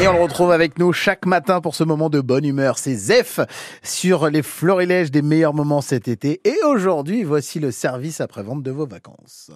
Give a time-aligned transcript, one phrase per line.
[0.00, 2.78] Et on le retrouve avec nous chaque matin pour ce moment de bonne humeur.
[2.78, 3.40] C'est Zef
[3.82, 6.40] sur les florilèges des meilleurs moments cet été.
[6.44, 9.50] Et aujourd'hui, voici le service après-vente de vos vacances.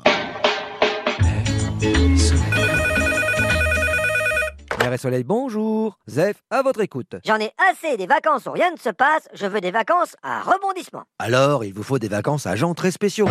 [4.81, 5.97] Mer et Soleil, bonjour.
[6.09, 7.15] Zef, à votre écoute.
[7.25, 10.41] J'en ai assez des vacances où rien ne se passe, je veux des vacances à
[10.41, 11.05] rebondissement.
[11.21, 13.29] Alors, il vous faut des vacances à gens très spéciaux.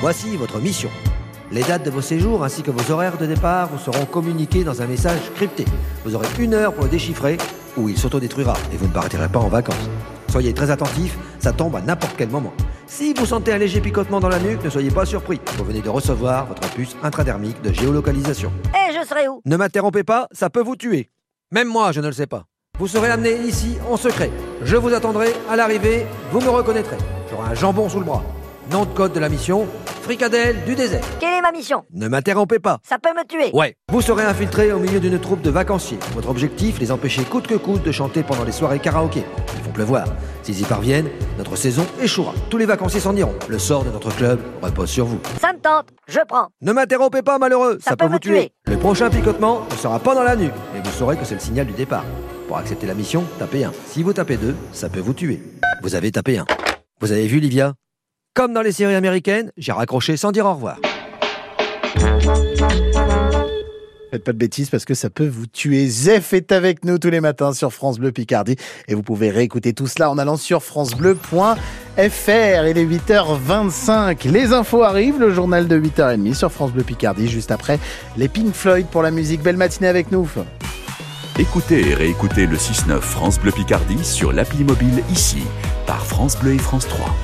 [0.00, 0.88] Voici votre mission.
[1.52, 4.82] Les dates de vos séjours ainsi que vos horaires de départ vous seront communiqués dans
[4.82, 5.64] un message crypté.
[6.04, 7.38] Vous aurez une heure pour le déchiffrer
[7.76, 9.90] ou il s'autodétruira et vous ne partirez pas en vacances.
[10.28, 12.52] Soyez très attentifs, ça tombe à n'importe quel moment.
[12.86, 15.40] Si vous sentez un léger picotement dans la nuque, ne soyez pas surpris.
[15.56, 18.52] Vous venez de recevoir votre puce intradermique de géolocalisation.
[18.68, 19.40] Et je serai où?
[19.44, 21.10] Ne m'interrompez pas, ça peut vous tuer.
[21.50, 22.44] Même moi, je ne le sais pas.
[22.78, 24.30] Vous serez amené ici en secret.
[24.62, 26.96] Je vous attendrai à l'arrivée, vous me reconnaîtrez.
[27.28, 28.22] J'aurai un jambon sous le bras.
[28.70, 29.66] Nom de code de la mission,
[30.02, 31.02] fricadelle du désert.
[31.18, 31.82] Quelle est ma mission?
[31.92, 32.78] Ne m'interrompez pas.
[32.88, 33.50] Ça peut me tuer.
[33.52, 33.74] Ouais.
[33.90, 35.98] Vous serez infiltré au milieu d'une troupe de vacanciers.
[36.14, 39.24] Votre objectif, les empêcher coûte que coûte de chanter pendant les soirées karaoké.
[39.56, 40.06] Il faut pleuvoir.
[40.44, 42.32] S'ils y parviennent, notre saison échouera.
[42.48, 43.34] Tous les vacanciers s'en iront.
[43.48, 45.18] Le sort de notre club repose sur vous.
[45.40, 46.46] Ça me tente, je prends.
[46.60, 47.78] Ne m'interrompez pas, malheureux.
[47.80, 48.52] Ça peut vous tuer.
[48.66, 50.54] Le prochain picotement ne sera pas dans la nuque.
[50.76, 52.04] Et vous saurez que c'est le signal du départ.
[52.46, 53.72] Pour accepter la mission, tapez 1.
[53.86, 55.42] Si vous tapez 2, ça peut vous tuer.
[55.82, 56.44] Vous avez tapé 1.
[57.00, 57.74] Vous avez vu, Livia?
[58.40, 60.78] Comme dans les séries américaines, j'ai raccroché sans dire au revoir.
[64.10, 65.86] Faites pas de bêtises parce que ça peut vous tuer.
[65.86, 68.56] Zef est avec nous tous les matins sur France Bleu Picardie
[68.88, 71.58] et vous pouvez réécouter tout cela en allant sur francebleu.fr.
[71.98, 74.30] Il est 8h25.
[74.30, 77.78] Les infos arrivent, le journal de 8h30 sur France Bleu Picardie juste après
[78.16, 79.42] les Pink Floyd pour la musique.
[79.42, 80.26] Belle matinée avec nous.
[81.38, 85.42] Écoutez et réécoutez le 6-9 France Bleu Picardie sur l'appli mobile ici
[85.86, 87.14] par France Bleu et France 3.